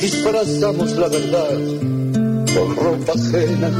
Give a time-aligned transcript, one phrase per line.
[0.00, 1.58] disfrazamos la verdad
[2.54, 3.70] con ropa ajena.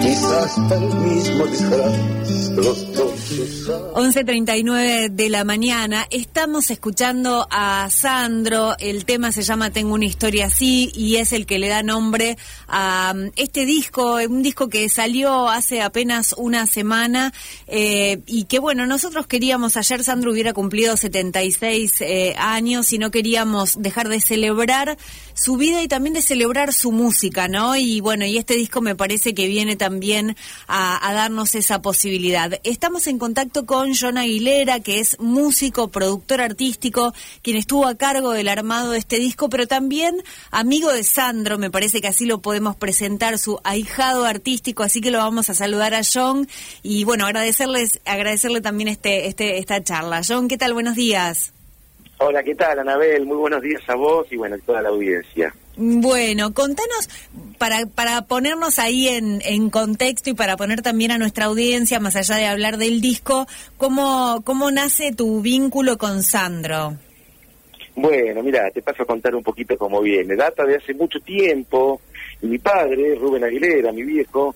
[0.00, 6.04] Quizás el mismo disfraz los dos 11.39 de la mañana.
[6.10, 8.74] Estamos escuchando a Sandro.
[8.80, 12.36] El tema se llama Tengo una historia así y es el que le da nombre
[12.66, 17.32] a um, este disco, un disco que salió hace apenas una semana
[17.68, 23.12] eh, y que bueno, nosotros queríamos, ayer Sandro hubiera cumplido 76 eh, años y no
[23.12, 24.98] queríamos dejar de celebrar
[25.40, 27.74] su vida y también de celebrar su música, ¿no?
[27.74, 32.60] Y bueno, y este disco me parece que viene también a, a darnos esa posibilidad.
[32.62, 38.32] Estamos en contacto con John Aguilera, que es músico, productor artístico, quien estuvo a cargo
[38.32, 42.42] del armado de este disco, pero también amigo de Sandro, me parece que así lo
[42.42, 46.48] podemos presentar, su ahijado artístico, así que lo vamos a saludar a John
[46.82, 50.20] y bueno, agradecerles, agradecerle también este, este, esta charla.
[50.26, 50.74] John, ¿qué tal?
[50.74, 51.54] Buenos días.
[52.22, 53.24] Hola, ¿qué tal, Anabel?
[53.24, 55.54] Muy buenos días a vos y bueno, a toda la audiencia.
[55.78, 57.08] Bueno, contanos,
[57.56, 62.16] para, para ponernos ahí en, en contexto y para poner también a nuestra audiencia, más
[62.16, 63.46] allá de hablar del disco,
[63.78, 66.98] ¿cómo, cómo nace tu vínculo con Sandro?
[67.96, 70.36] Bueno, mira, te paso a contar un poquito cómo viene.
[70.36, 72.02] Data de hace mucho tiempo,
[72.42, 74.54] y mi padre, Rubén Aguilera, mi viejo,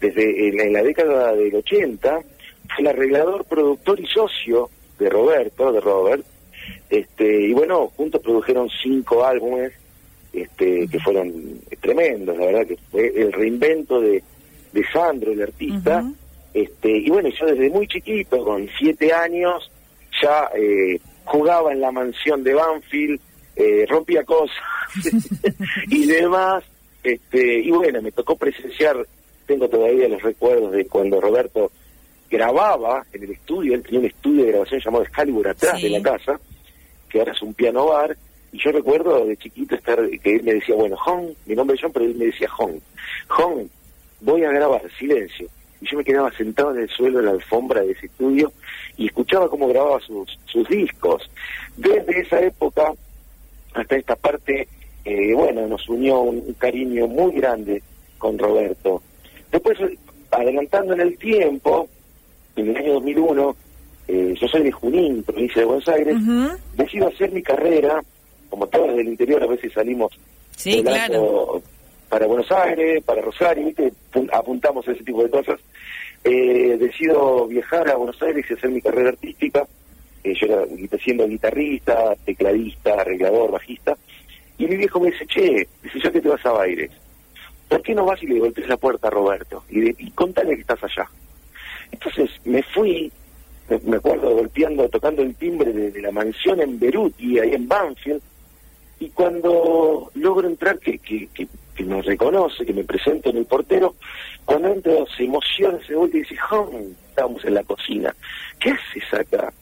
[0.00, 2.20] desde en, la década del 80,
[2.74, 6.24] fue el arreglador, productor y socio de Roberto, de Robert,
[6.90, 9.72] este, y bueno, juntos produjeron cinco álbumes
[10.32, 14.22] este, que fueron tremendos, la verdad que fue el reinvento de,
[14.72, 16.04] de Sandro, el artista,
[16.52, 19.70] este, y bueno, yo desde muy chiquito, con siete años,
[20.22, 23.20] ya eh, jugaba en la mansión de Banfield,
[23.56, 24.56] eh, rompía cosas
[25.88, 26.64] y demás,
[27.02, 29.06] este, y bueno, me tocó presenciar,
[29.46, 31.70] tengo todavía los recuerdos de cuando Roberto
[32.30, 36.02] grababa en el estudio, él tenía un estudio de grabación llamado Excalibur atrás de la
[36.02, 36.40] casa,
[37.14, 38.16] que ahora es un piano bar,
[38.50, 41.82] y yo recuerdo de chiquito estar, que él me decía, bueno, Hong, mi nombre es
[41.82, 42.80] John, pero él me decía Hong,
[43.28, 43.68] Hong,
[44.20, 45.46] voy a grabar, silencio.
[45.80, 48.52] Y yo me quedaba sentado en el suelo en la alfombra de ese estudio
[48.96, 51.30] y escuchaba cómo grababa sus, discos.
[51.76, 52.92] Desde esa época
[53.74, 54.66] hasta esta parte,
[55.04, 57.80] eh, bueno, nos unió un, cariño muy grande
[58.18, 59.02] con Roberto.
[59.52, 59.78] Después,
[60.32, 61.88] adelantando en el tiempo,
[62.56, 63.56] en el año 2001,
[64.08, 66.16] eh, yo soy de Junín, provincia de Buenos Aires,
[66.76, 68.02] decido hacer mi carrera,
[68.50, 70.12] como todos del interior a veces salimos
[72.08, 73.92] para Buenos Aires, para Rosario, ¿viste?
[74.32, 75.58] apuntamos a ese tipo de cosas.
[76.22, 79.66] Eh, decido viajar a Buenos Aires y hacer mi carrera artística.
[80.22, 80.64] Eh, yo era
[81.02, 83.96] siendo guitarrista, tecladista, arreglador, bajista.
[84.56, 86.90] Y mi viejo me dice, che, dice, ya que te vas a Baires,
[87.68, 89.64] ¿por qué no vas y le golpeas la puerta a Roberto?
[89.68, 91.08] Y, y contale que estás allá.
[91.90, 93.10] Entonces me fui,
[93.68, 98.22] me, acuerdo golpeando, tocando el timbre de, la mansión en Beruti, ahí en Banfield,
[99.00, 103.94] y cuando logro entrar, que, que, que, me reconoce, que me presento en el portero,
[104.44, 106.94] cuando entro se emociona, se vuelve y dice, ¡Hum!
[107.08, 108.14] Estamos en la cocina.
[108.58, 109.52] ¿Qué haces acá?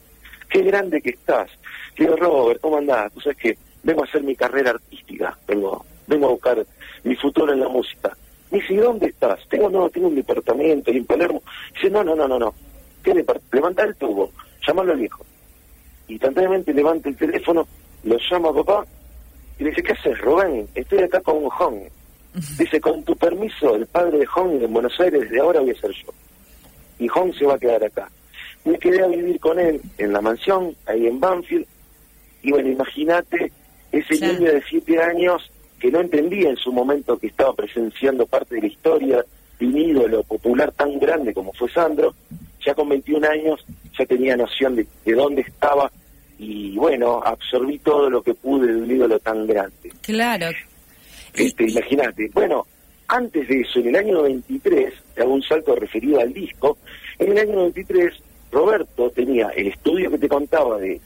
[0.49, 1.51] Qué grande que estás.
[1.97, 3.13] Le Robert, ¿cómo andás?
[3.13, 6.67] Tú sabes que vengo a hacer mi carrera artística, vengo, vengo a buscar
[7.05, 8.17] mi futuro en la música.
[8.51, 9.41] Me dice, ¿y dónde estás?
[9.49, 11.43] Tengo, no, tengo un departamento ahí en Palermo.
[11.75, 12.55] Dice, no, no, no, no, no.
[13.53, 14.31] Levanta el tubo,
[14.67, 15.25] llámalo al hijo.
[16.09, 17.67] Instantáneamente levanta el teléfono,
[18.05, 18.87] lo llama a papá
[19.59, 20.69] y le dice, ¿qué haces, Rubén?
[20.75, 21.83] Estoy acá con Hong.
[22.59, 25.81] Dice, con tu permiso, el padre de Hong en Buenos Aires, desde ahora voy a
[25.81, 26.13] ser yo.
[26.99, 28.11] Y Hong se va a quedar acá.
[28.65, 31.67] Me quedé a vivir con él en la mansión, ahí en Banfield.
[32.43, 33.53] Y bueno, imagínate
[33.91, 38.55] ese niño de siete años que no entendía en su momento que estaba presenciando parte
[38.55, 39.25] de la historia
[39.59, 42.15] de un ídolo popular tan grande como fue Sandro,
[42.65, 43.65] ya con 21 años
[43.99, 45.91] ya tenía noción de, de dónde estaba
[46.39, 49.93] y bueno, absorbí todo lo que pude de un ídolo tan grande.
[50.01, 50.49] Claro.
[51.35, 52.29] Este, Imagínate.
[52.33, 52.67] Bueno,
[53.09, 56.79] antes de eso, en el año 93, hago un salto referido al disco,
[57.19, 58.13] en el año 93
[58.51, 61.01] Roberto tenía el estudio que te contaba de,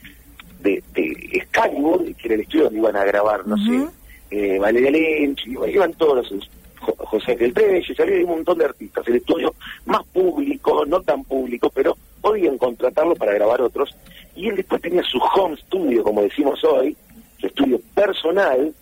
[0.60, 3.86] de, de Excalibur, que era el estudio donde iban a grabar, no sé,
[4.30, 6.50] eh, Valeria Lynch, iban todos los
[6.96, 9.54] José del Pérez, había un montón de artistas, el estudio
[9.86, 13.94] más público, no tan público, pero podían contratarlo para grabar otros.
[14.34, 16.96] Y él después tenía su home studio, como decimos hoy,
[17.38, 18.74] su estudio personal,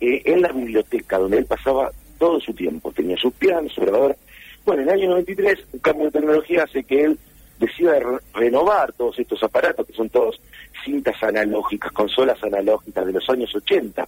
[0.00, 2.92] eh, en la biblioteca, donde él pasaba todo su tiempo.
[2.92, 4.16] Tenía sus pianos, su grabadora.
[4.64, 7.18] Bueno, en el año 93, un cambio de tecnología hace que él
[7.58, 7.98] decida
[8.34, 10.40] renovar todos estos aparatos, que son todos
[10.84, 14.06] cintas analógicas, consolas analógicas de los años 80.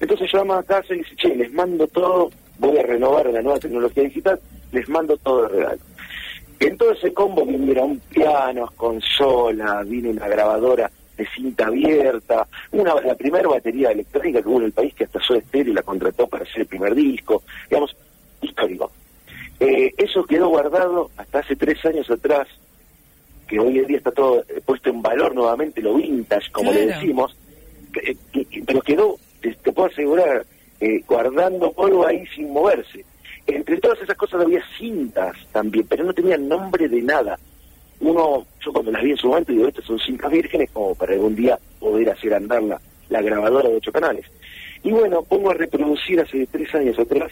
[0.00, 2.30] Entonces llama a casa y dice, che, les mando todo,
[2.60, 4.38] voy a renovar la nueva tecnología digital,
[4.70, 5.80] les mando todo de regalo.
[6.60, 13.14] En todo ese combo vinieron pianos, consola, vino una grabadora de cinta abierta, una la
[13.14, 16.44] primera batería electrónica que hubo en el país que hasta Soda Stereo la contrató para
[16.44, 17.96] hacer el primer disco, digamos,
[18.42, 18.92] histórico.
[19.58, 22.46] Eh, eso quedó guardado hasta hace tres años atrás,
[23.46, 26.86] que hoy en día está todo eh, puesto en valor nuevamente, lo vintage, como le
[26.86, 27.36] decimos,
[28.66, 30.44] pero quedó, te, puedo asegurar,
[30.80, 33.04] eh, guardando polvo ahí sin moverse.
[33.46, 37.38] Entre todas esas cosas había cintas también, pero no tenían nombre de nada.
[38.00, 41.12] Uno, yo cuando las vi en su momento digo, estas son cintas vírgenes como para
[41.12, 44.24] algún día poder hacer andar la, la grabadora de ocho canales.
[44.82, 47.30] Y bueno, pongo a reproducir hace tres años atrás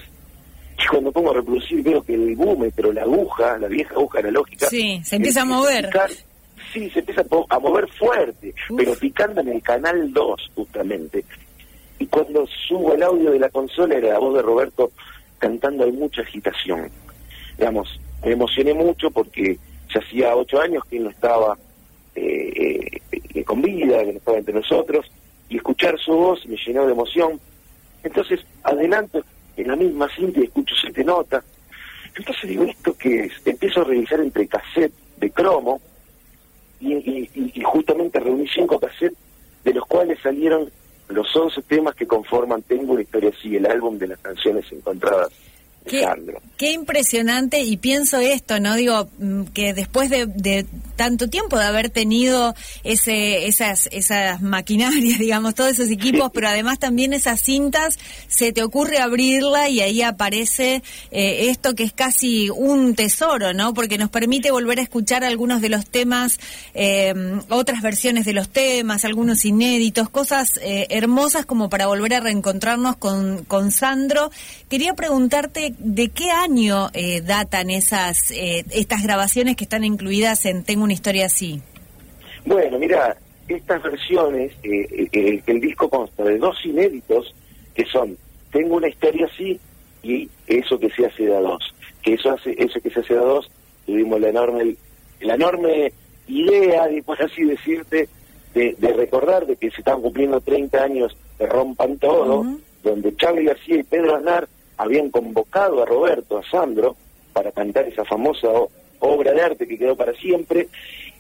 [0.78, 4.66] y cuando pongo a reproducir veo que el búmetro, la aguja, la vieja aguja analógica...
[4.68, 5.90] Sí, se empieza a mover.
[6.72, 11.24] sí, se empieza a, mover fuerte, pero picando en el canal 2 justamente.
[11.98, 14.92] Y cuando subo el audio de la consola era la voz de Roberto
[15.38, 16.90] cantando hay mucha agitación.
[17.56, 19.58] Digamos, me emocioné mucho porque
[19.92, 21.56] ya hacía ocho años que él no estaba
[22.14, 25.06] eh, eh, con vida, que no estaba entre nosotros,
[25.48, 27.40] y escuchar su voz me llenó de emoción.
[28.02, 29.22] Entonces, adelanto
[29.56, 31.44] en la misma cinta y escucho siete notas.
[32.16, 33.32] Entonces digo, ¿esto que es?
[33.44, 35.80] Empiezo a revisar entre cassette de cromo
[36.80, 37.28] y,
[37.64, 39.18] justamente reuní cinco cassettes
[39.64, 40.70] de los cuales salieron
[41.08, 45.31] los once temas que conforman Tengo una historia así, el álbum de las canciones encontradas
[45.88, 48.75] Qué, impresionante y pienso esto, ¿no?
[48.75, 55.55] Digo, mm, que después de, tanto tiempo de haber tenido ese, esas, esas maquinarias, digamos,
[55.55, 60.82] todos esos equipos, pero además también esas cintas, se te ocurre abrirla y ahí aparece
[61.11, 63.73] eh, esto que es casi un tesoro, ¿no?
[63.73, 66.40] Porque nos permite volver a escuchar algunos de los temas,
[66.75, 67.14] eh,
[67.49, 72.96] otras versiones de los temas, algunos inéditos, cosas eh, hermosas como para volver a reencontrarnos
[72.96, 74.31] con, con Sandro.
[74.69, 80.64] Quería preguntarte ¿de qué año eh, datan esas eh, estas grabaciones que están incluidas en
[80.64, 81.62] Tengo una historia así?
[82.44, 83.16] Bueno, mira,
[83.46, 87.34] estas versiones, eh, el disco consta de dos inéditos
[87.75, 88.16] que son
[88.50, 89.58] Tengo una historia así
[90.02, 91.75] y Eso que se hace de a dos.
[92.02, 93.50] Que eso hace, eso que se hace de a dos,
[93.86, 94.76] tuvimos la enorme,
[95.20, 95.92] la enorme
[96.28, 98.08] idea, por así decirte,
[98.54, 102.44] de, recordar de que se están cumpliendo 30 años de Rompan Todo,
[102.82, 104.48] donde Charlie García y Pedro Aznar
[104.78, 106.96] habían convocado a Roberto, a Sandro,
[107.32, 108.48] para cantar esa famosa
[109.00, 110.69] obra de arte que quedó para siempre.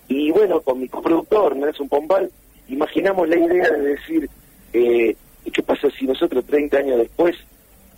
[0.06, 2.30] Y bueno, con mi coproductor, Nelson Pombal,
[2.68, 4.30] imaginamos la idea de decir,
[4.72, 5.16] eh,
[5.52, 7.36] ¿qué pasa si nosotros 30 años después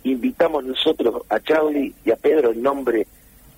[0.03, 3.05] invitamos nosotros a Charlie y a Pedro en nombre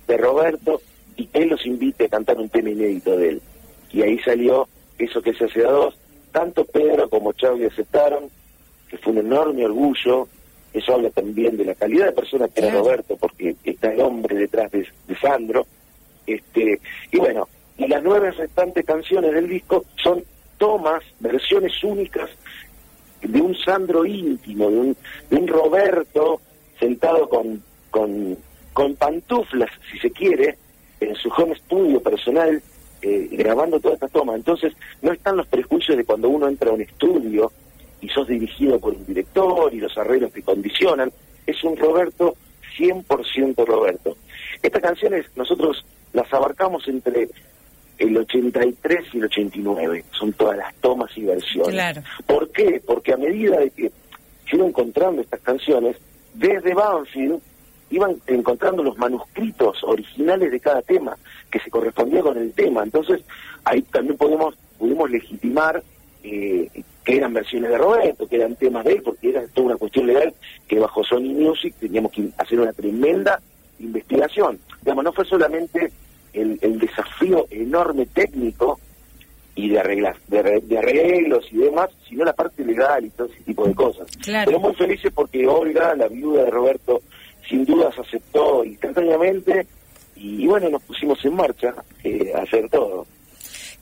[0.06, 0.82] de Roberto
[1.16, 3.42] y él los invite a cantar un tema inédito de él?
[3.90, 4.68] Y ahí salió
[4.98, 5.96] eso que se hace a dos.
[6.32, 8.24] Tanto Pedro como Charlie aceptaron,
[8.88, 10.28] que fue un enorme orgullo,
[10.74, 14.36] eso habla también de la calidad de persona que era Roberto, porque está el hombre
[14.36, 14.86] detrás de,
[15.20, 15.66] Sandro.
[16.26, 16.80] Este,
[17.12, 17.48] y bueno,
[17.78, 20.24] y las nueve restantes canciones del disco son
[20.58, 22.28] tomas, versiones únicas
[23.22, 24.96] de un Sandro íntimo, de un,
[25.30, 26.40] de un Roberto
[26.80, 28.36] sentado con, con,
[28.72, 30.58] con pantuflas, si se quiere,
[30.98, 32.60] en su home studio personal,
[33.00, 34.36] eh, grabando todas estas tomas.
[34.36, 34.72] Entonces,
[35.02, 37.52] no están los prejuicios de cuando uno entra a un estudio
[38.04, 41.10] y sos dirigido por un director y los arreglos te condicionan.
[41.46, 42.36] Es un Roberto
[42.76, 44.16] 100% Roberto.
[44.62, 47.30] Estas canciones nosotros las abarcamos entre
[47.96, 50.04] el 83 y el 89.
[50.10, 51.98] Son todas las tomas y versiones.
[52.26, 52.82] ¿Por qué?
[52.84, 53.90] Porque a medida de que
[54.52, 55.96] yo encontrando estas canciones,
[56.34, 57.40] desde Banfield
[57.88, 61.16] iban encontrando los manuscritos originales de cada tema
[61.50, 62.82] que se correspondía con el tema.
[62.82, 63.22] Entonces
[63.64, 65.82] ahí también podemos, pudimos legitimar
[66.26, 66.70] eh,
[67.04, 70.06] que eran versiones de Roberto, que eran temas de él, porque era toda una cuestión
[70.06, 70.32] legal
[70.66, 73.40] que bajo Sony Music teníamos que hacer una tremenda
[73.78, 74.58] investigación.
[74.80, 75.92] Digamos, no fue solamente
[76.32, 78.80] el, desafío enorme técnico
[79.54, 83.66] y de, arreglas, de, arreglos y demás, sino la parte legal y todo ese tipo
[83.66, 84.06] de cosas.
[84.24, 87.02] Pero muy felices porque Olga, la viuda de Roberto,
[87.46, 89.66] sin dudas aceptó instantáneamente
[90.16, 93.06] y, bueno, nos pusimos en marcha eh, a hacer todo.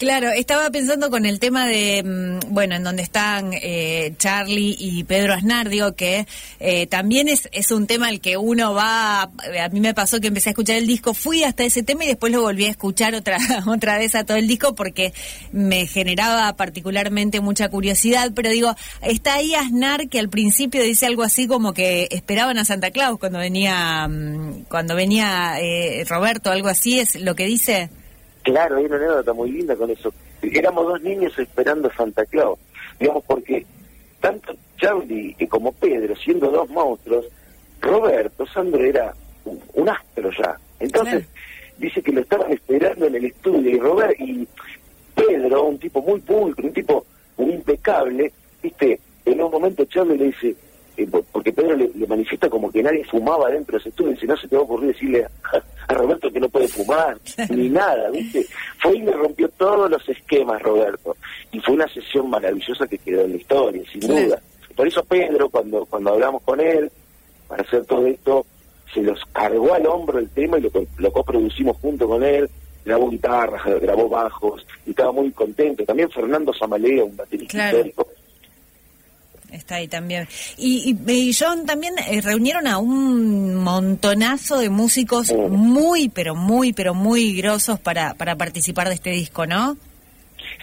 [0.03, 5.05] Claro, estaba pensando con el tema de, mm, bueno, en donde están eh, Charlie y
[5.05, 6.27] Pedro Aznar, digo que
[6.59, 10.27] eh, también es, es un tema al que uno va, a mí me pasó que
[10.27, 13.15] empecé a escuchar el disco, fui hasta ese tema y después lo volví a escuchar
[13.15, 15.15] otra, otra vez a todo el disco porque
[15.53, 21.23] me generaba particularmente mucha curiosidad, pero digo, está ahí Aznar que al principio dice algo
[21.23, 26.67] así como que esperaban a Santa Claus cuando venía, mm, cuando venía eh, Roberto, algo
[26.67, 27.89] así, es lo que dice.
[28.43, 30.13] Claro, hay una anécdota muy linda con eso.
[30.43, 32.59] Éramos dos niños esperando a Santa Claus,
[32.99, 33.65] digamos, porque
[34.21, 37.27] tanto Charlie como Pedro, siendo dos monstruos,
[37.81, 40.57] Roberto, Sandro era un, astro ya.
[40.81, 41.27] Entonces,
[41.79, 44.47] dice que lo estaban esperando en el estudio y Robert y
[45.15, 47.05] Pedro, un tipo muy pulcro, un tipo
[47.37, 48.33] un impecable,
[48.63, 50.55] viste, en un momento Charlie le dice,
[50.97, 54.37] eh, porque Pedro le, manifiesta como que nadie fumaba dentro de ese estudio, dice, no
[54.37, 57.19] se te va a ocurrir decirle a, Roberto que no puede fumar,
[57.51, 58.47] ni nada, ¿viste?
[58.81, 61.17] Fue y me rompió todos los esquemas, Roberto,
[61.51, 64.41] y fue una sesión maravillosa que quedó en la historia, sin duda.
[64.75, 66.91] Por eso Pedro, cuando, cuando hablamos con él,
[67.49, 68.47] para hacer todo esto,
[68.93, 72.49] se los cargó al hombro el tema y lo, lo coproducimos junto con él,
[72.85, 75.85] grabó guitarras, grabó bajos, y estaba muy contento.
[75.85, 78.09] También Fernando Samalea, un baterista histórico,
[79.53, 80.27] Está ahí también.
[80.57, 86.95] Y, y, John, también eh, reunieron a un montonazo de músicos muy, pero muy, pero
[86.95, 89.77] muy grosos para, para participar de este disco, ¿no?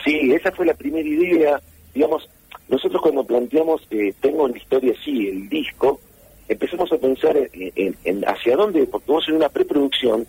[0.03, 1.61] Sí, esa fue la primera idea.
[1.93, 2.27] Digamos,
[2.67, 5.99] nosotros cuando planteamos eh, Tengo una historia así, el disco,
[6.47, 10.25] empezamos a pensar en, hacia dónde, porque vos en una preproducción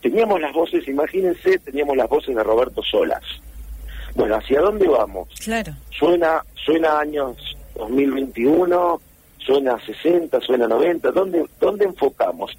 [0.00, 3.22] teníamos las voces, imagínense, teníamos las voces de Roberto Solas.
[4.14, 5.28] Bueno, ¿hacia dónde vamos?
[5.42, 5.72] Claro.
[5.90, 9.00] Suena, suena años 2021,
[9.38, 12.56] suena 60, suena 90, ¿dónde, dónde enfocamos?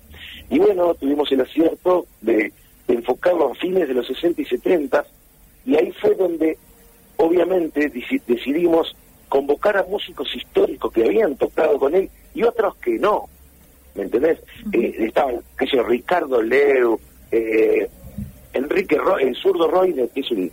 [0.50, 2.52] Y bueno, tuvimos el acierto de,
[2.88, 5.06] enfocarlo a fines de los 60 y 70,
[5.66, 6.58] y ahí fue donde
[7.18, 7.92] obviamente
[8.26, 8.96] decidimos
[9.28, 13.26] convocar a músicos históricos que habían tocado con él y otros que no,
[13.94, 14.40] ¿me entendés?
[14.74, 17.00] Eh, estaban, qué sé Ricardo Leu,
[17.32, 17.88] eh,
[18.54, 20.52] Enrique el zurdo Royder, que es un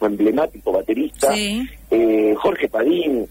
[0.00, 3.28] emblemático baterista, eh, Jorge Padín,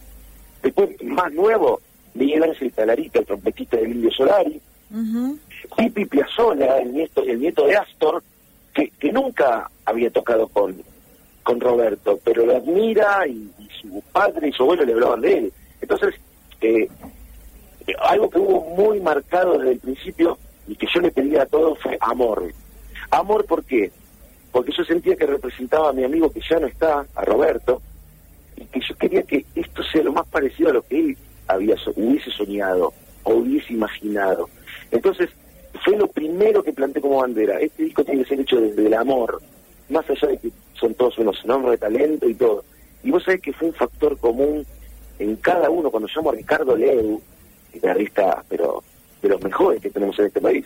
[0.61, 1.81] Después, más nuevo,
[2.13, 4.61] Miguel Ángel Talarita, el trompetista de Indio Solari.
[5.77, 8.23] Pipi Piazzolla, el nieto, el nieto de Astor,
[8.73, 10.75] que, que nunca había tocado con,
[11.43, 13.49] con Roberto, pero lo admira y,
[13.81, 15.53] su padre y su abuelo le hablaban de él.
[15.81, 16.15] Entonces,
[16.61, 16.87] eh,
[18.01, 20.37] algo que hubo muy marcado desde el principio
[20.67, 22.51] y que yo le pedía a todos fue amor.
[23.11, 23.91] Amor, ¿por qué?
[24.51, 27.81] Porque yo sentía que representaba a mi amigo que ya no está, a Roberto,
[28.59, 31.75] y que yo quería que esto sea lo más parecido a lo que él había
[31.95, 34.49] hubiese soñado o hubiese imaginado.
[34.91, 35.29] Entonces,
[35.83, 37.59] fue lo primero que planteé como bandera.
[37.59, 39.41] Este disco tiene que ser hecho desde el amor,
[39.89, 42.63] más allá de que son todos unos nombres de talento y todo.
[43.03, 44.65] Y vos sabés que fue un factor común
[45.19, 47.21] en cada uno, cuando llamo a Ricardo Leu,
[47.73, 48.83] guitarrista, pero
[49.21, 50.65] de los mejores que tenemos en este país,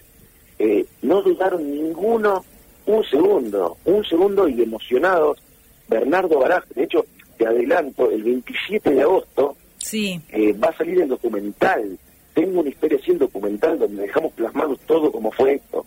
[0.59, 2.43] eh, no dudaron ninguno
[2.85, 5.41] un segundo, un segundo y emocionados.
[5.87, 7.05] Bernardo Baraj, de hecho,
[7.43, 10.19] te adelanto, el 27 de agosto sí.
[10.29, 11.97] Eh, va a salir el documental.
[12.33, 15.85] Tengo una historia así, el documental, donde dejamos plasmado todo como fue esto.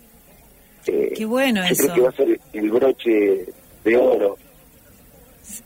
[0.85, 3.45] Eh, Qué bueno yo creo que va a ser el broche
[3.83, 4.37] de oro.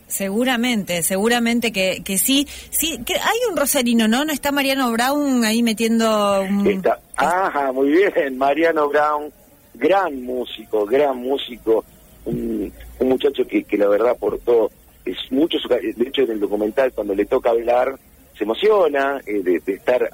[0.08, 2.48] Seguramente, seguramente que, que sí.
[2.70, 4.26] Sí, que hay un rosarino, ¿no?
[4.26, 6.68] ¿No está Mariano Brown ahí metiendo un...
[6.68, 9.32] Está, ajá, muy bien, Mariano Brown,
[9.74, 11.84] gran músico, gran músico,
[12.26, 14.72] un, un muchacho que, que la verdad aportó
[15.06, 17.98] es mucho, de hecho en el documental cuando le toca hablar
[18.38, 20.10] se emociona eh, de, estar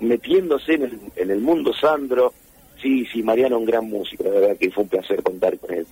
[0.00, 2.32] metiéndose en el, en el mundo Sandro.
[2.80, 5.86] Sí, sí, Mariano un gran músico, la verdad que fue un placer contar con él.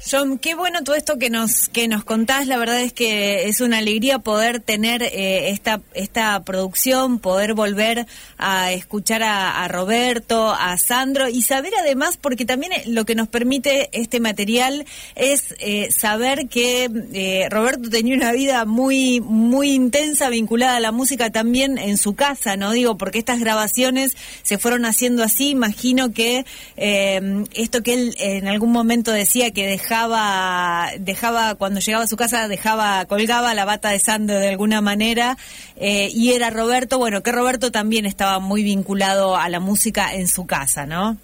[0.00, 2.46] John, qué bueno todo esto que nos que nos contás.
[2.46, 8.06] La verdad es que es una alegría poder tener eh, esta esta producción, poder volver
[8.38, 13.90] a escuchar a, Roberto, a Sandro y saber además, porque también lo que nos permite
[13.92, 14.86] este material
[15.16, 20.92] es eh, saber que eh, Roberto tenía una vida muy muy intensa vinculada a la
[20.92, 25.50] música también en su casa, no digo porque estas grabaciones se fueron haciendo así.
[25.50, 32.04] Imagino que esto que él en algún momento decía que dejaba dejaba, dejaba cuando llegaba
[32.04, 35.38] a su casa, dejaba, colgaba la bata de Sandro de alguna manera,
[35.76, 40.28] eh, y era Roberto, bueno, que Roberto también estaba muy vinculado a la música en
[40.28, 41.16] su casa, ¿no?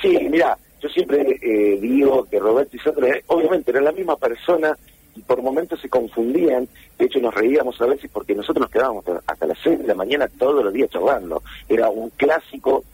[0.00, 4.14] Sí, mira, yo siempre eh, digo que Roberto y Sandro, eh, obviamente, eran la misma
[4.14, 4.78] persona
[5.16, 9.04] y por momentos se confundían, de hecho nos reíamos a veces porque nosotros nos quedábamos
[9.26, 12.84] hasta las 6 de la mañana todos los días charlando, era un clásico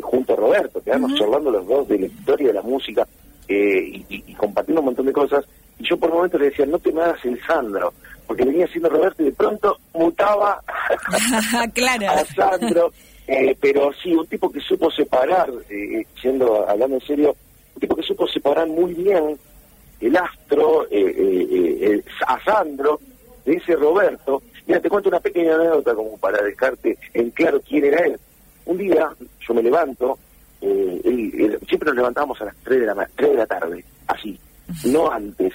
[0.00, 3.06] junto a Roberto, quedamos charlando los dos de la historia de la música,
[3.48, 5.44] eh, y, compartiendo un montón de cosas.
[5.78, 7.92] Y yo por momentos le decía, no te me hagas el Sandro,
[8.26, 10.62] porque venía siendo Roberto y de pronto mutaba
[11.74, 12.10] claro.
[12.10, 12.92] a Sandro.
[13.26, 17.36] Eh, pero sí, un tipo que supo separar, eh, siendo hablando en serio,
[17.74, 19.38] un tipo que supo separar muy bien
[20.00, 20.86] el astro,
[22.26, 23.00] a Sandro,
[23.44, 24.42] de ese Roberto.
[24.66, 28.18] Mira, te cuento una pequeña anécdota como para dejarte en claro quién era él.
[28.66, 29.08] Un día
[29.46, 30.18] yo me levanto,
[30.60, 34.38] eh, siempre nos levantábamos a las 3 de la, 3 de la tarde, así,
[34.84, 35.52] no antes.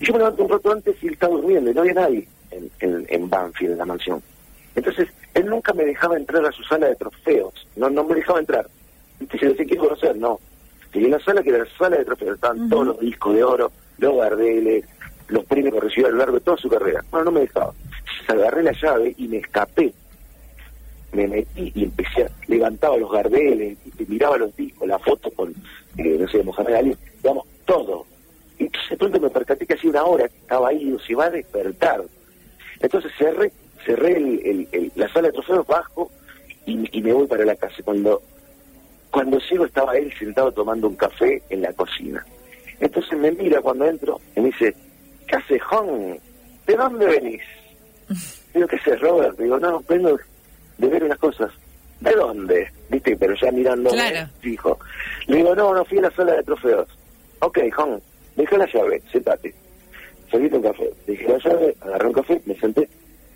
[0.00, 2.70] yo me levanto un rato antes y él estaba durmiendo y no había nadie en,
[2.80, 4.22] en, en Banfield, en la mansión.
[4.74, 8.40] Entonces, él nunca me dejaba entrar a su sala de trofeos, no no me dejaba
[8.40, 8.66] entrar.
[9.20, 10.38] Y se decía, quiero conocer, no.
[10.92, 13.72] Tenía una sala que era la sala de trofeos, estaban todos los discos de oro,
[13.98, 14.84] los Gardeles,
[15.28, 17.04] los premios que recibió a lo largo de toda su carrera.
[17.10, 17.72] Bueno, no me dejaba.
[18.26, 19.92] Agarré la llave y me escapé.
[21.12, 25.54] Me metí y empecé a levantaba los gardeles, y miraba los discos, la foto con,
[25.96, 28.06] eh, no sé, Mohamed Ali, digamos, todo.
[28.58, 31.26] Y entonces de pronto me percaté que hacía una hora que estaba ahí, se va
[31.26, 32.02] a despertar.
[32.80, 33.52] Entonces cerré,
[33.84, 36.10] cerré el, la sala de trofeos bajo
[36.66, 37.82] y, me voy para la casa.
[37.84, 38.22] Cuando
[39.10, 42.24] cuando llego estaba él sentado tomando un café en la cocina.
[42.78, 44.74] Entonces me mira cuando entro y me dice,
[45.26, 45.36] ¿qué?
[46.66, 47.42] ¿De dónde venís?
[48.54, 49.36] Digo, ¿qué haces, Robert?
[49.36, 50.16] Digo, no, vengo
[50.80, 51.50] de ver unas cosas.
[52.00, 52.70] ¿De dónde?
[52.88, 53.16] ¿Viste?
[53.16, 53.90] Pero ya mirando
[54.40, 54.78] fijo.
[55.26, 56.88] Le digo, no, no fui a la sala de trofeos.
[57.40, 58.00] Ok, Juan,
[58.36, 59.54] dejé la llave, sentate.
[60.30, 60.90] Salí un café.
[61.06, 62.88] Dejé la llave, agarré un café, me senté.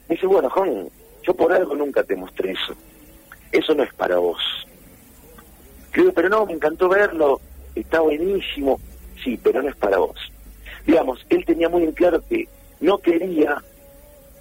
[0.08, 0.88] Me dice, bueno, Juan,
[1.22, 2.74] yo por algo nunca te mostré eso.
[3.52, 4.40] Eso no es para vos.
[5.94, 7.40] Digo, pero no, me encantó verlo,
[7.74, 8.80] está buenísimo
[9.24, 10.16] sí, pero no es para vos.
[10.86, 12.46] Digamos, él tenía muy en claro que
[12.80, 13.62] no quería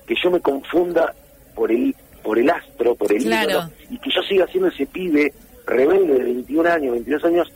[0.05, 1.13] que yo me confunda
[1.55, 5.34] por el por el astro, por el ídolo, y que yo siga siendo ese pibe
[5.65, 7.51] rebelde de 21 años, 22 años,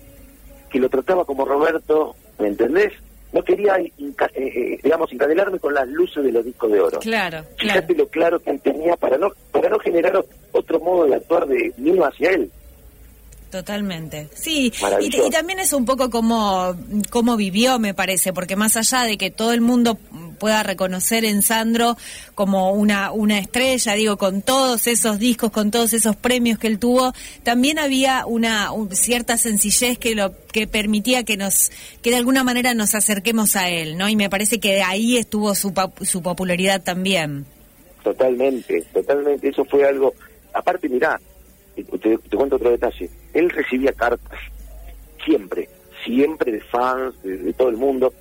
[0.69, 2.93] que lo trataba como Roberto, ¿me entendés?
[3.33, 3.91] No quería, eh,
[4.35, 6.99] eh, digamos, encadelarme con las luces de los discos de oro.
[6.99, 11.15] Claro, Fíjate lo claro que él tenía para no, para no generar otro modo de
[11.15, 12.49] actuar de mío hacia él.
[13.51, 14.27] Totalmente.
[14.33, 16.75] Sí, y, también es un poco como,
[17.09, 19.97] como vivió, me parece, porque más allá de que todo el mundo
[20.37, 21.95] pueda reconocer en Sandro
[22.35, 26.77] como una, una estrella, digo, con todos esos discos, con todos esos premios que él
[26.77, 27.13] tuvo,
[27.43, 32.73] también había una cierta sencillez que lo que permitía que nos, que de alguna manera
[32.73, 34.09] nos acerquemos a él, ¿no?
[34.09, 37.45] Y me parece que ahí estuvo su, su popularidad también.
[38.03, 39.47] Totalmente, totalmente.
[39.47, 40.13] Eso fue algo.
[40.53, 41.19] Aparte, mirá,
[41.83, 43.09] te, cuento otro detalle.
[43.33, 44.39] Él recibía cartas
[45.23, 45.69] siempre,
[46.03, 48.13] siempre de fans, de, todo el mundo.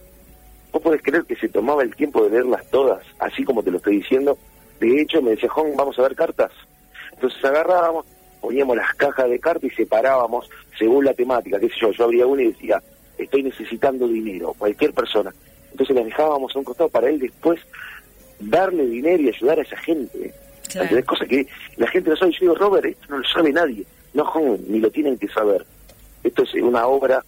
[0.73, 3.79] Vos podés creer que se tomaba el tiempo de leerlas todas, así como te lo
[3.79, 4.37] estoy diciendo.
[4.81, 6.53] De hecho, me decía, Juan, vamos a ver cartas.
[7.13, 8.05] Entonces agarrábamos,
[8.41, 11.59] poníamos las cajas de cartas y separábamos según la temática.
[11.59, 11.93] ¿Qué sé yo?
[11.93, 12.83] Yo abría una y decía,
[13.17, 15.33] estoy necesitando dinero, cualquier persona.
[15.71, 17.61] Entonces la dejábamos a un costado para él después
[18.39, 20.35] darle dinero y ayudar a esa gente.
[20.71, 21.05] Claro.
[21.05, 22.33] Cosa que la gente no sabe.
[22.33, 23.85] Yo digo, Robert, esto no lo sabe nadie.
[24.15, 25.65] No, ni lo tienen que saber.
[26.25, 27.23] Esto es una obra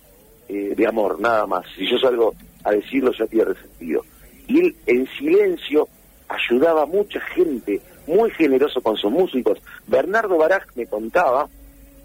[0.48, 1.66] eh, de amor, nada más.
[1.76, 4.02] Si yo salgo a decirlo, ya tiene sentido.
[4.46, 5.86] Y él, en silencio,
[6.28, 9.58] ayudaba a mucha gente, muy generoso con sus músicos.
[9.86, 11.46] Bernardo Baraj me contaba,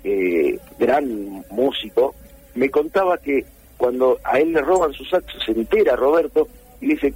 [0.04, 2.13] eh, gran músico,
[2.56, 3.46] me contaba que
[3.78, 6.48] cuando a él le roban sus saxos, se entera Roberto
[6.82, 7.13] y le dice,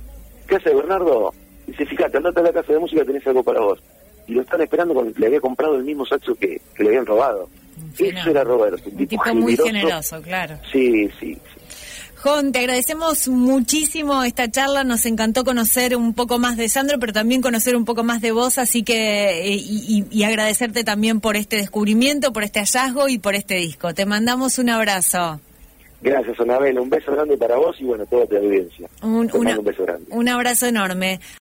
[0.48, 1.34] ¿qué hace Bernardo?
[1.66, 3.80] Dice, fíjate, andate a la casa de música, tenés algo para vos
[4.28, 7.50] y lo están esperando cuando le había comprado el mismo saxo que, le habían robado.
[7.98, 8.90] Eso era Roberto.
[8.90, 10.58] Un tipo, muy generoso, claro.
[10.72, 11.38] Sí, sí,
[12.18, 17.14] Jon, te agradecemos muchísimo esta charla, nos encantó conocer un poco más de Sandro, pero
[17.14, 21.58] también conocer un poco más de vos, así que eh, y, agradecerte también por este
[21.58, 23.94] descubrimiento, por este hallazgo y por este disco.
[23.94, 25.40] Te mandamos un abrazo.
[26.02, 28.90] Gracias, Anabel, un beso grande para vos y bueno, toda tu audiencia.
[29.04, 29.28] un
[29.64, 30.06] beso grande.
[30.10, 31.20] Un abrazo enorme.